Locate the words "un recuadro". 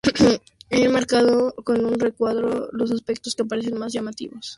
1.85-2.69